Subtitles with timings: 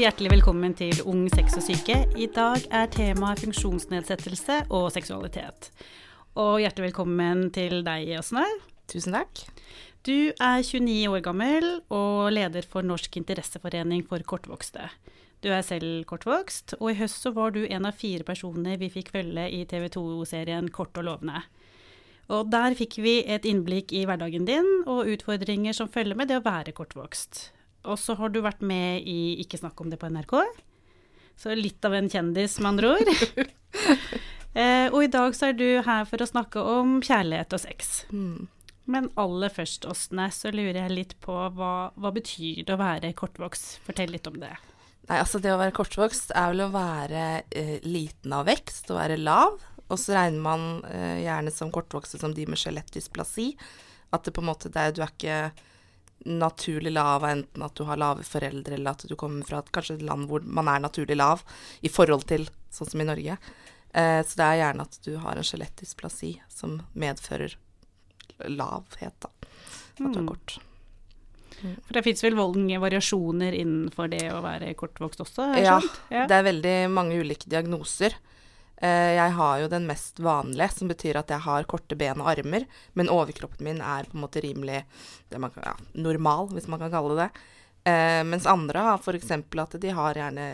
[0.00, 1.96] hjertelig velkommen til Ung sex og syke.
[2.16, 5.68] I dag er temaet funksjonsnedsettelse og seksualitet.
[6.40, 8.46] Og hjertelig velkommen til deg, Åsne.
[8.88, 9.42] Tusen takk.
[10.08, 14.88] Du er 29 år gammel og leder for Norsk interesseforening for kortvokste.
[15.44, 18.88] Du er selv kortvokst, og i høst så var du en av fire personer vi
[18.96, 21.44] fikk følge i TV 2-serien Kort og lovende.
[22.32, 26.40] Og der fikk vi et innblikk i hverdagen din og utfordringer som følger med det
[26.40, 27.50] å være kortvokst.
[27.88, 30.36] Og så har du vært med i Ikke snakk om det på NRK.
[31.40, 33.12] Så litt av en kjendis, med andre ord.
[34.60, 38.02] eh, og i dag så er du her for å snakke om kjærlighet og sex.
[38.12, 38.50] Mm.
[38.90, 43.14] Men aller først, Åsne, så lurer jeg litt på hva, hva betyr det å være
[43.16, 43.78] kortvokst?
[43.86, 44.52] Fortell litt om det.
[45.08, 48.98] Nei, altså det å være kortvokst er vel å være eh, liten av vekst å
[48.98, 49.56] være lav.
[49.90, 53.48] Og så regner man eh, gjerne som kortvokste som de med skjelettdysplasi.
[54.14, 55.40] At det på en måte det er, du er ikke
[56.26, 59.96] naturlig lav, enten at du har lave foreldre, eller at du kommer fra et, kanskje
[59.98, 61.42] et land hvor man er naturlig lav
[61.82, 63.38] i forhold til sånn som i Norge.
[63.94, 67.56] Eh, så det er gjerne at du har en skjelettdysplasi som medfører
[68.48, 69.30] lavhet, da.
[70.00, 70.28] At du er Mm.
[70.28, 70.58] kort.
[71.60, 75.50] For det fins vel mange variasjoner innenfor det å være kortvokst også?
[75.60, 76.26] Ja, ja.
[76.26, 78.14] Det er veldig mange ulike diagnoser.
[78.80, 82.30] Eh, Jeg har jo den mest vanlige, som betyr at jeg har korte ben og
[82.32, 82.64] armer,
[82.96, 84.84] men overkroppen min er på en måte rimelig
[85.28, 87.30] det man kan, ja, normal, hvis man kan kalle det.
[87.84, 89.30] Eh, mens andre har f.eks.
[89.30, 90.48] at de har gjerne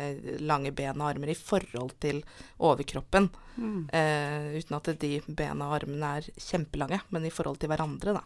[0.46, 2.22] lange ben og armer i forhold til
[2.58, 3.30] overkroppen.
[3.56, 3.88] Mm.
[3.91, 8.22] Eh, uten at de bena og armene er kjempelange, men i forhold til hverandre, da.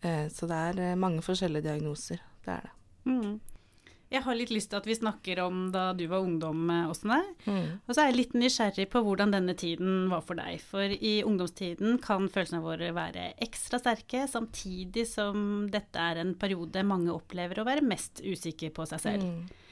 [0.00, 2.20] Eh, så det er eh, mange forskjellige diagnoser.
[2.44, 2.74] Det er det.
[3.08, 3.40] Mm.
[4.08, 7.18] Jeg har litt lyst til at vi snakker om da du var ungdom, eh, Åsne.
[7.44, 7.66] Mm.
[7.84, 10.62] Og så er jeg litt nysgjerrig på hvordan denne tiden var for deg.
[10.64, 16.86] For i ungdomstiden kan følelsene våre være ekstra sterke, samtidig som dette er en periode
[16.88, 19.28] mange opplever å være mest usikker på seg selv.
[19.28, 19.68] Mm.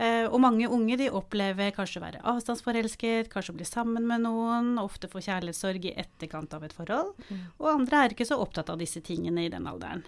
[0.00, 4.24] Eh, og mange unge de opplever kanskje å være avstandsforelsket, kanskje å bli sammen med
[4.24, 7.12] noen, ofte få kjærlighetssorg i etterkant av et forhold.
[7.28, 7.42] Mm.
[7.60, 10.04] Og andre er ikke så opptatt av disse tingene i den alderen.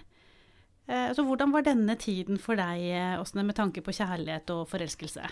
[0.92, 4.66] Eh, så hvordan var denne tiden for deg, eh, Åsne, med tanke på kjærlighet og
[4.68, 5.24] forelskelse?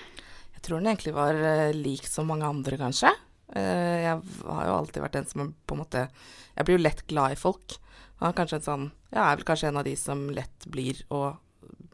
[0.55, 3.13] Jeg tror den egentlig var eh, lik som mange andre, kanskje.
[3.51, 4.07] Jeg
[4.47, 6.05] har jo alltid vært en som på en måte
[6.55, 7.75] Jeg blir jo lett glad i folk.
[8.21, 11.41] Jeg er sånn jeg er vel kanskje en av de som lett blir og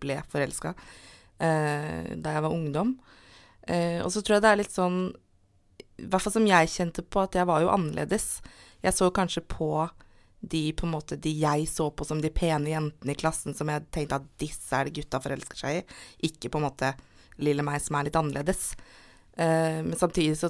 [0.02, 0.74] ble forelska
[1.40, 2.92] da jeg var ungdom.
[4.04, 4.98] Og så tror jeg det er litt sånn
[5.96, 8.42] I hvert fall som jeg kjente på, at jeg var jo annerledes.
[8.84, 9.70] Jeg så kanskje på
[10.40, 13.70] de på en måte de jeg så på som de pene jentene i klassen, som
[13.72, 15.84] jeg tenkte at disse er det gutta forelsker seg i.
[16.28, 16.92] Ikke på en måte
[17.42, 18.74] lille meg som er litt annerledes.
[19.36, 20.48] Uh, men samtidig så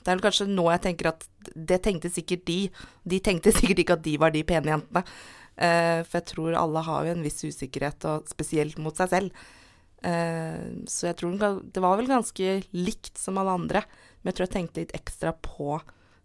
[0.00, 2.58] Det er vel kanskje nå jeg tenker at det tenkte sikkert de.
[3.04, 5.04] De tenkte sikkert ikke at de var de pene jentene.
[5.60, 9.42] Uh, for jeg tror alle har jo en viss usikkerhet, og spesielt mot seg selv.
[10.00, 13.84] Uh, så jeg tror det var vel ganske likt som alle andre.
[14.20, 15.78] Men jeg tror jeg tenkte litt ekstra på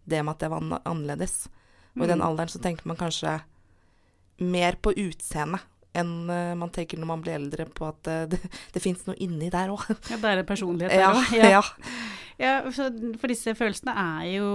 [0.05, 1.45] det med at det var an- annerledes.
[1.95, 2.25] Og i den Mm.
[2.27, 3.41] alderen så tenker man kanskje
[4.39, 5.61] mer på utseendet
[5.95, 8.39] enn eh, man tenker når man blir eldre, på at eh, det,
[8.73, 9.85] det fins noe inni der òg.
[10.11, 11.39] Ja, det er en personlighet der også.
[11.39, 11.47] ja.
[11.55, 11.61] Ja,
[12.35, 14.49] ja, for disse følelsene er jo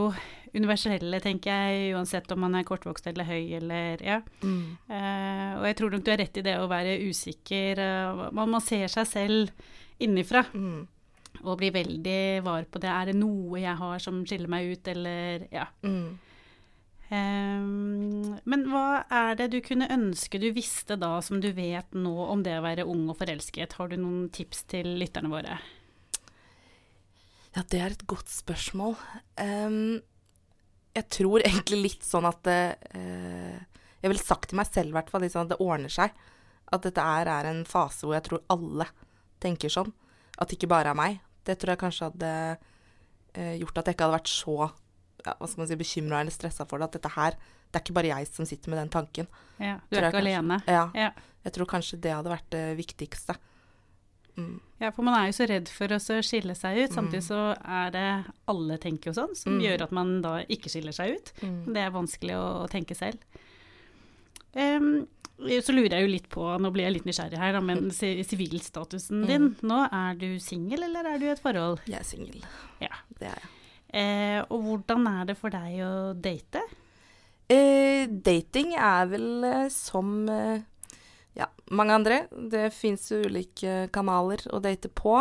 [0.53, 4.19] universelle, tenker jeg, uansett om man er kortvokst eller høy eller ja.
[4.43, 4.77] Mm.
[4.91, 7.79] Uh, og jeg tror nok du har rett i det å være usikker.
[7.81, 9.53] Uh, man, man ser seg selv
[10.03, 10.83] innifra Mm.
[11.45, 12.91] og blir veldig var på det.
[12.91, 15.69] Er det noe jeg har som skiller meg ut, eller ja.
[15.87, 16.19] Mm.
[17.11, 22.15] Ehm, men hva er det du kunne ønske du visste da, som du vet nå
[22.31, 23.75] om det å være ung og forelsket?
[23.81, 25.59] Har du noen tips til lytterne våre?
[27.57, 28.95] Ja, det er et godt spørsmål.
[29.43, 29.99] Um,
[30.95, 32.63] jeg tror egentlig litt sånn at det
[32.95, 33.59] uh,
[34.01, 36.15] Jeg ville sagt til meg selv i hvert fall sånn at det ordner seg.
[36.71, 38.87] At dette er, er en fase hvor jeg tror alle
[39.43, 39.91] tenker sånn.
[40.39, 41.19] At det ikke bare er meg.
[41.45, 44.71] Det tror jeg kanskje hadde uh, gjort at jeg ikke hadde vært så
[45.27, 46.85] ja, hva skal man si, bekymra eller stressa for det.
[46.91, 47.37] At dette her
[47.71, 49.27] Det er ikke bare jeg som sitter med den tanken.
[49.61, 50.19] Ja, du er ikke kanskje.
[50.25, 50.63] alene.
[50.67, 51.11] Ja, Ja.
[51.45, 53.37] Jeg tror kanskje det hadde vært det viktigste.
[54.37, 54.61] Mm.
[54.81, 56.91] ja, for man er jo så redd for å skille seg ut.
[56.93, 57.29] Samtidig Mm.
[57.29, 59.63] så er det alle tenker jo sånn, som Mm.
[59.63, 61.33] gjør at man da ikke skiller seg ut.
[61.43, 61.65] Mm.
[61.75, 63.19] Det er vanskelig å, å tenke selv.
[64.55, 65.07] Um,
[65.39, 69.27] så lurer jeg jo litt på, nå blir jeg litt nysgjerrig her, da, men sivilstatusen
[69.27, 69.49] din.
[69.55, 69.57] Mm.
[69.71, 71.81] Nå er du singel, eller er du i et forhold?
[71.87, 72.43] Jeg er singel.
[72.83, 72.93] Ja.
[73.19, 73.49] Det er jeg.
[73.91, 76.63] Eh, og hvordan er det for deg å date?
[77.51, 80.61] Eh, dating er vel eh, som eh,
[81.35, 82.19] ja, mange andre.
[82.31, 85.17] Det fins jo ulike kanaler å date på.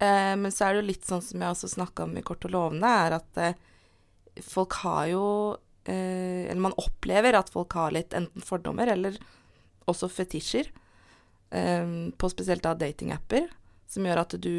[0.00, 2.46] Eh, men så er det jo litt sånn som jeg også snakka om i Kort
[2.46, 3.58] og lovende, er at eh,
[4.46, 5.24] folk har jo
[5.84, 9.18] eh, Eller man opplever at folk har litt enten fordommer eller
[9.90, 10.70] også fetisjer.
[11.50, 13.48] På spesielt da datingapper.
[13.90, 14.52] som gjør at du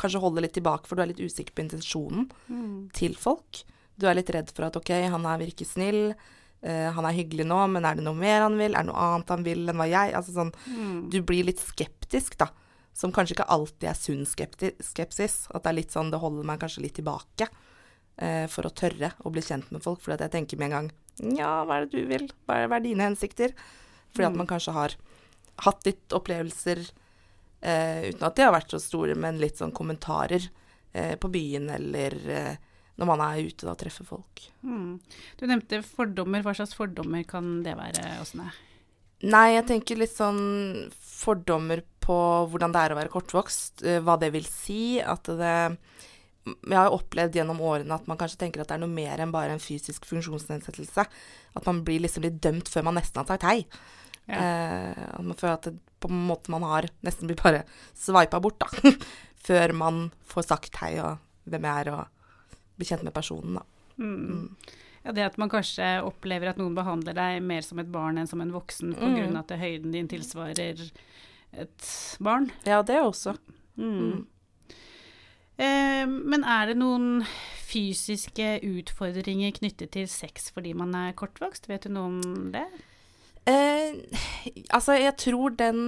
[0.00, 2.90] kanskje holder litt tilbake, for du er litt usikker på intensjonen Mm.
[2.96, 3.62] til folk.
[4.00, 6.14] Du er litt redd for at OK, han er virker snill,
[6.64, 8.72] uh, han er hyggelig nå, men er det noe mer han vil?
[8.74, 11.10] Er det noe annet han vil enn hva jeg Altså sånn Mm.
[11.10, 12.48] Du blir litt skeptisk, da.
[12.94, 15.46] Som kanskje ikke alltid er sunn skepsis.
[15.54, 17.46] At det er litt sånn Det holder meg kanskje litt tilbake
[18.20, 20.00] uh, for å tørre å bli kjent med folk.
[20.00, 22.28] Fordi at jeg tenker med en gang Ja, hva er det du vil?
[22.48, 23.52] Hva er, hva er dine hensikter?
[24.14, 24.36] Fordi at Mm.
[24.38, 24.94] man kanskje har
[25.60, 26.90] hatt litt opplevelser
[27.60, 30.46] uten at de har vært så store, men litt sånn kommentarer
[30.92, 32.54] eh, på byen eller eh,
[33.00, 34.42] når man er ute og treffer folk.
[34.60, 34.98] Mm.
[35.40, 36.44] Du nevnte fordommer.
[36.44, 38.50] Hva slags fordommer kan det være, Åsne?
[39.28, 42.18] Nei, jeg tenker litt sånn fordommer på
[42.50, 45.00] hvordan det er å være kortvokst, eh, hva det vil si.
[45.00, 45.76] At det
[46.40, 49.20] Jeg har jo opplevd gjennom årene at man kanskje tenker at det er noe mer
[49.20, 51.04] enn bare en fysisk funksjonsnedsettelse.
[51.54, 53.66] At man blir liksom litt dømt før man nesten har sagt hei.
[54.24, 54.40] Ja.
[54.40, 57.64] Eh, at man føler at det, på en måte man har nesten blir bare
[57.98, 58.94] sveipa bort, da.
[59.46, 61.18] før man får sagt hei og
[61.50, 63.64] hvem jeg er, og blir kjent med personen, da.
[64.00, 64.16] Mm.
[64.16, 64.74] Mm.
[65.04, 68.28] Ja, det at man kanskje opplever at noen behandler deg mer som et barn enn
[68.28, 69.38] som en voksen på Mm.
[69.40, 70.90] at høyden din tilsvarer
[71.52, 71.88] et
[72.20, 72.50] barn.
[72.68, 73.36] Ja, det også.
[73.76, 73.96] Mm.
[74.12, 74.26] Mm.
[75.60, 77.24] Eh, men er det noen
[77.70, 81.68] fysiske utfordringer knyttet til sex fordi man er kortvokst?
[81.68, 82.66] Vet du noe om det?
[83.48, 83.96] Eh,
[84.68, 85.80] altså, jeg tror den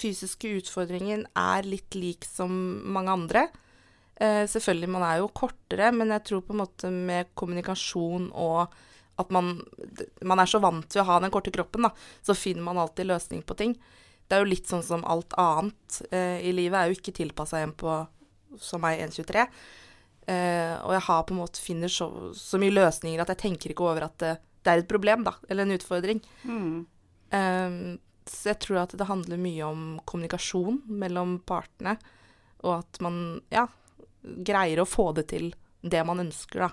[0.00, 2.52] fysiske utfordringen er litt lik som
[2.92, 3.48] mange andre.
[4.20, 8.72] Eh, selvfølgelig, man er jo kortere, men jeg tror på en måte med kommunikasjon og
[9.20, 9.58] at man,
[10.24, 11.90] man er så vant til å ha den korte kroppen, da,
[12.24, 13.74] så finner man alltid løsning på ting.
[14.28, 17.60] Det er jo litt sånn som alt annet eh, i livet er jo ikke tilpassa
[17.60, 17.98] en på
[18.60, 19.44] som meg 1,23.
[20.30, 23.74] Eh, og jeg har på en måte finner så, så mye løsninger at jeg tenker
[23.74, 26.20] ikke over at det, det er et problem, da, eller en utfordring.
[26.44, 26.86] Mm.
[27.32, 27.98] Um,
[28.30, 31.96] så jeg tror at det handler mye om kommunikasjon mellom partene,
[32.60, 33.64] og at man ja,
[34.22, 36.70] greier å få det til det man ønsker, da.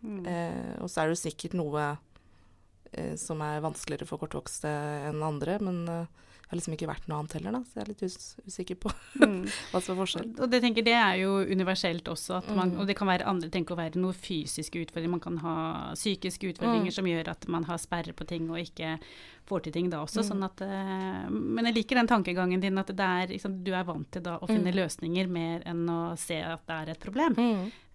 [0.00, 0.22] Mm.
[0.26, 4.70] Uh, og så er det sikkert noe uh, som er vanskeligere for kortvokste
[5.08, 6.08] enn andre, men jeg
[6.50, 8.90] har liksom ikke vært noe annet heller, da, så jeg er litt us usikker på
[9.20, 9.44] Mm.
[9.70, 10.28] hva som er forskjell.
[10.42, 12.80] Og det tenker det er jo universelt også, man, Mm.
[12.80, 15.10] og det kan være andre tenker å være noe fysiske utfordringer.
[15.14, 16.96] Man kan ha psykiske utfordringer Mm.
[16.98, 18.98] som gjør at man har sperre på ting og ikke
[19.46, 20.20] får til ting da også.
[20.22, 20.28] Mm.
[20.30, 23.84] Sånn at, eh, men jeg liker den tankegangen din at det er, liksom, du er
[23.84, 24.80] vant til da å finne Mm.
[24.84, 27.36] løsninger mer enn å se at det er et problem.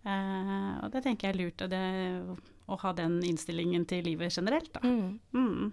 [0.06, 2.38] Eh, og det tenker jeg er lurt, og det,
[2.69, 4.72] å ha den innstillingen til livet generelt.
[4.74, 4.80] Da.
[4.81, 5.19] Mm.
[5.34, 5.72] Mm.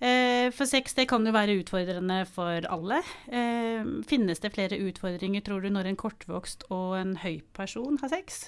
[0.00, 3.02] Eh, for sex det kan jo være utfordrende for alle.
[3.28, 8.12] Eh, finnes det flere utfordringer, tror du, når en kortvokst og en høy person har
[8.12, 8.46] sex?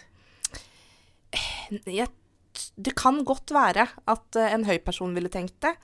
[1.73, 5.75] det kan godt være at eh, en høy person ville tenkt det.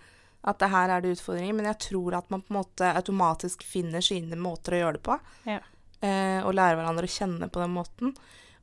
[0.49, 1.57] At det her er det utfordringer.
[1.59, 5.05] Men jeg tror at man på en måte automatisk finner sine måter å gjøre det
[5.05, 5.19] på.
[5.51, 5.61] Ja.
[6.47, 8.13] Og lærer hverandre å kjenne på den måten.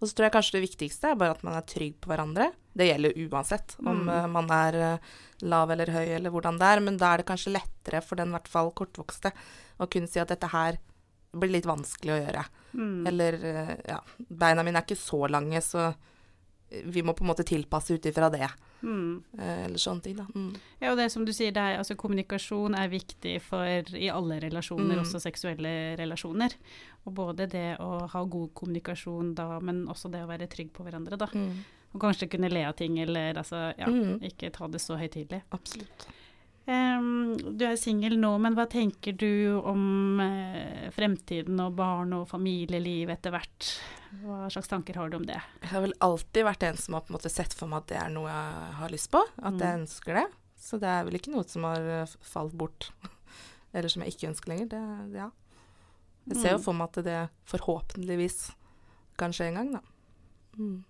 [0.01, 2.49] Og så tror jeg kanskje det viktigste er bare at man er trygg på hverandre.
[2.75, 4.09] Det gjelder uansett om Mm.
[4.09, 4.97] eh, man er eh,
[5.41, 6.79] lav eller høy eller hvordan det er.
[6.83, 9.31] Men da er det kanskje lettere for den i hvert fall kortvokste
[9.79, 10.77] å kunne si at dette her
[11.35, 12.43] blir litt vanskelig å gjøre.
[12.75, 13.07] Mm.
[13.07, 13.99] Eller eh, ja,
[14.29, 15.93] beina mine er ikke så lange, så
[16.69, 18.47] vi må på en måte tilpasse ut ifra det.
[18.81, 19.23] Mm.
[19.39, 20.25] eh, Eller sånne ting, da.
[20.35, 20.55] Mm.
[20.81, 24.39] Ja, og det som du sier, det er, altså, kommunikasjon er viktig for i alle
[24.41, 25.01] relasjoner, Mm.
[25.05, 26.53] også seksuelle relasjoner.
[27.05, 30.83] Og både det å ha god kommunikasjon da, men også det å være trygg på
[30.83, 31.27] hverandre, da.
[31.33, 31.63] Mm.
[31.93, 34.19] Og kanskje kunne le av ting, eller altså, ja, Mm.
[34.21, 35.43] ikke ta det så høytidelig.
[35.51, 36.07] Absolutt.
[36.65, 43.11] Du er singel nå, men hva tenker du om eh, fremtiden og barn og familieliv
[43.13, 43.67] etter hvert?
[44.23, 45.37] Hva slags tanker har du om det?
[45.61, 47.91] Jeg har vel alltid vært en som har på en måte sett for meg at
[47.93, 49.21] det er noe jeg har lyst på.
[49.37, 49.83] At jeg Mm.
[49.85, 50.25] ønsker det.
[50.57, 52.89] Så det er vel ikke noe som har eh, falt bort.
[53.75, 54.69] Eller som jeg ikke ønsker lenger.
[54.73, 54.81] Det,
[55.19, 55.29] ja.
[56.31, 56.63] Jeg ser jo Mm.
[56.65, 58.51] for meg at det forhåpentligvis
[59.17, 59.81] kan skje en gang, da.
[60.57, 60.83] Mm.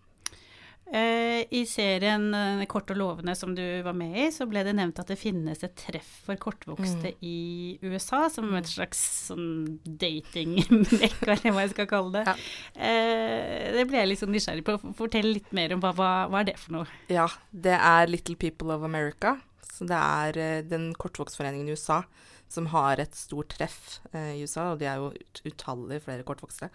[0.86, 4.76] Eh, I serien eh, Kort og lovende som du var med i, så ble det
[4.78, 7.24] nevnt at det finnes et treff for kortvokste Mm.
[7.26, 9.02] i USA, som et slags
[9.32, 12.24] sånn datingmekk, eller hva jeg skal kalle det.
[12.30, 12.36] Ja.
[12.78, 14.78] Eh, det ble jeg litt sånn nysgjerrig på.
[15.00, 16.88] Fortell litt mer om hva, hva, hva er det for noe?
[17.12, 19.36] Ja, det er Little People of America.
[19.76, 22.04] Så det er den kortvokstforeningen i USA
[22.48, 26.70] som har et stort treff i USA, og de er jo ut utallige flere kortvokste.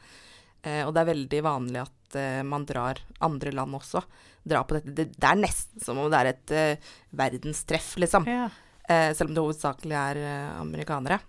[0.62, 4.02] Eh, og det er veldig vanlig at eh, man drar andre land også.
[4.44, 4.94] Drar på dette.
[4.96, 8.28] Det, det er nesten som om det er et eh, verdenstreff, liksom.
[8.28, 8.48] Ja.
[8.90, 10.22] Eh, selv om det hovedsakelig er
[10.58, 11.20] amerikanere.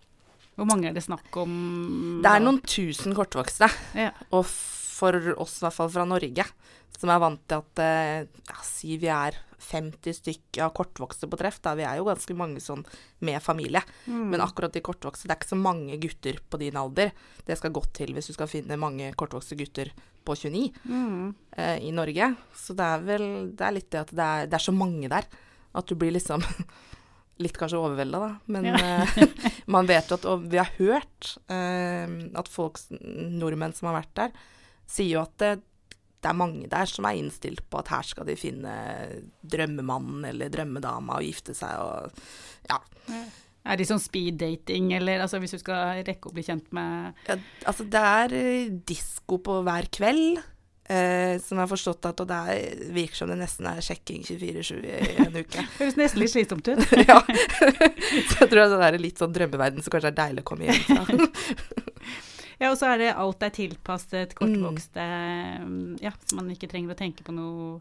[0.58, 1.54] Hvor mange er det snakk om?
[2.24, 3.70] Det er noen tusen kortvokste.
[3.98, 4.12] Ja.
[4.36, 4.44] Og
[5.02, 6.46] for oss, i hvert fall fra Norge,
[7.02, 11.38] som er vant til at eh, ja, Si vi er 50 stykker av kortvokste på
[11.38, 11.76] treff, da.
[11.78, 12.82] Vi er jo ganske mange sånn
[13.26, 13.82] med familie.
[14.10, 14.24] Mm.
[14.34, 17.12] Men akkurat de kortvokste, det er ikke så mange gutter på din alder.
[17.46, 19.94] Det skal godt til hvis du skal finne mange kortvokste gutter
[20.26, 21.36] på 29 Mm.
[21.58, 22.32] eh, i Norge.
[22.58, 23.28] Så det er vel
[23.58, 25.30] det er litt det at det er, det er så mange der
[25.78, 26.42] at du blir liksom
[27.42, 28.32] litt kanskje overvelda, da.
[28.54, 28.76] Men Ja.
[28.82, 29.28] eh,
[29.78, 34.14] man vet jo at Og vi har hørt eh, at folk, nordmenn som har vært
[34.18, 34.34] der,
[34.92, 35.52] sier jo at det,
[36.22, 38.74] det er mange der som er innstilt på at her skal de finne
[39.42, 42.22] drømmemannen eller drømmedama og gifte seg og
[42.70, 42.82] Ja.
[43.62, 47.20] Er det sånn speed dating, eller altså hvis du skal rekke å bli kjent med
[47.28, 47.36] Ja,
[47.70, 50.42] altså, det er eh, disko på hver kveld.
[50.92, 54.26] Eh, som jeg har forstått at Og det er, virker som det nesten er sjekking
[54.28, 55.64] 24-7 i en uke.
[55.78, 56.82] Høres nesten litt slitsomt ut.
[57.12, 57.20] ja.
[58.32, 60.82] Så jeg tror det er litt sånn drømmeverden som kanskje er deilig å komme hjem
[60.90, 61.06] fra.
[62.62, 65.06] Ja, og så er det alt er tilpasset kortvokste,
[65.66, 67.80] mm, ja, så man ikke trenger å tenke på noe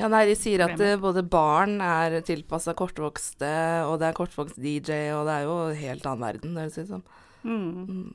[0.00, 3.52] Ja, nei, de sier at eh, både barn er tilpassa kortvokste,
[3.84, 6.92] og det er kortvokst DJ, og det er jo helt annen verden, det høres ut
[6.94, 7.06] som.
[7.44, 7.70] mm.
[7.92, 8.10] Mm.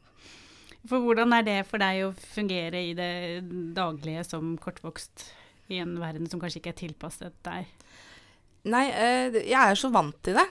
[0.88, 3.44] For hvordan er det for deg å fungere i det
[3.76, 5.26] daglige som kortvokst
[5.74, 7.68] i en verden som kanskje ikke er tilpasset deg?
[8.72, 10.48] Nei, eh, jeg er så vant til det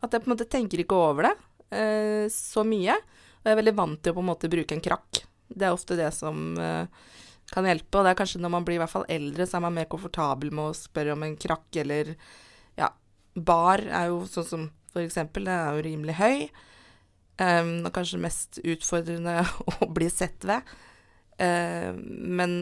[0.00, 1.34] at jeg på en måte tenker ikke over det
[1.76, 2.96] eh, så mye.
[3.40, 5.22] Og jeg er veldig vant til å på en måte bruke en krakk.
[5.48, 7.06] Det er ofte det som eh,
[7.50, 7.98] kan hjelpe.
[7.98, 9.88] Og det er kanskje når man blir i hvert fall eldre, så er man mer
[9.90, 12.14] komfortabel med å spørre om en krakk eller
[12.78, 12.92] Ja,
[13.34, 16.48] bar er jo sånn som for eksempel, det er jo rimelig høy.
[17.40, 19.38] Um, og kanskje mest utfordrende
[19.80, 20.66] å bli sett ved.
[21.40, 22.00] Um,
[22.36, 22.56] men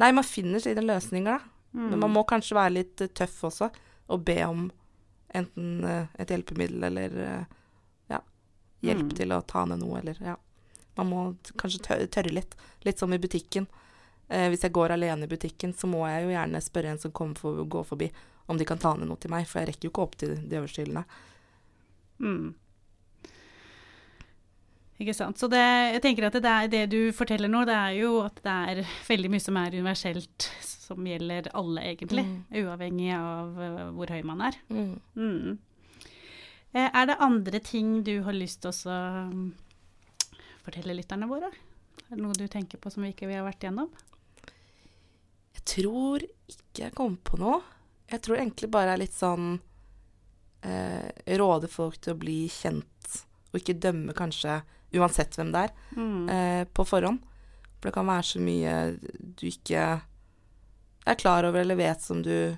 [0.00, 1.50] Nei, man finner sine løsninger, da.
[1.74, 1.90] Mm.
[1.92, 3.68] Men man må kanskje være litt eh, tøff også,
[4.10, 4.64] og be om
[5.34, 7.14] enten eh, et hjelpemiddel eller
[8.84, 9.14] hjelp Mm.
[9.18, 10.36] til å ta ned noe, eller ja.
[10.96, 11.22] Man må
[11.58, 12.54] kanskje tørre, tørre litt.
[12.84, 13.66] Litt som i butikken.
[14.28, 17.10] Eh, hvis jeg går alene i butikken, så må jeg jo gjerne spørre en som
[17.12, 18.10] kommer for, går forbi,
[18.48, 20.36] om de kan ta ned noe til meg, for jeg rekker jo ikke opp til
[20.36, 21.04] de øverste hyllene.
[22.20, 22.54] Mm.
[25.02, 25.36] Ikke sant.
[25.42, 28.36] Så det, jeg tenker at det, er, det du forteller nå, det er jo at
[28.44, 32.22] det er veldig mye som er universelt, som gjelder alle, egentlig.
[32.62, 34.58] Uavhengig av eh, hvor høy man er.
[34.70, 35.58] Mm.
[36.74, 38.98] Eh, Er det andre ting du har lyst til å
[39.30, 39.52] mm,
[40.64, 41.50] fortelle lytterne våre?
[42.10, 43.90] Er det noe du tenker på som vi ikke har vært gjennom?
[45.54, 47.60] Jeg tror ikke jeg kom på noe.
[48.10, 49.54] Jeg tror egentlig bare er litt sånn
[50.66, 53.20] eh, Råde folk til å bli kjent,
[53.52, 54.58] og ikke dømme kanskje
[54.94, 56.28] uansett hvem det er, Mm.
[56.30, 57.22] eh, på forhånd.
[57.80, 58.74] For det kan være så mye
[59.36, 59.80] du ikke
[61.06, 62.56] er klar over eller vet som du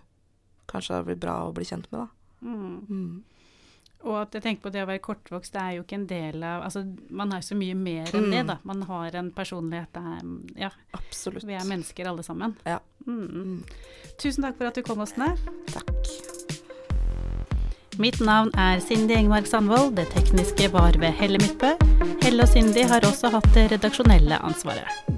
[0.68, 2.08] kanskje har blitt bra å bli kjent med, da.
[2.46, 2.86] Mm.
[2.88, 3.24] Mm.
[4.04, 6.42] Og at jeg tenker på det å være kortvokst, det er jo ikke en del
[6.44, 8.46] av Altså, man har så mye mer enn det, Mm.
[8.46, 8.58] da.
[8.64, 11.44] Man har en personlighet, det Ja, Absolutt.
[11.44, 12.54] vi er mennesker alle sammen.
[12.66, 12.78] Ja.
[13.06, 13.26] Mm.
[13.32, 13.64] Mm.
[14.18, 15.36] Tusen takk for at du kom, Åsne.
[15.66, 16.06] Takk.
[17.98, 19.94] Mitt navn er Cindy Engmark Sandvold.
[19.96, 21.70] Det tekniske var ved Helle Midtbø.
[22.22, 25.15] Helle og Cindy har også hatt det redaksjonelle ansvaret.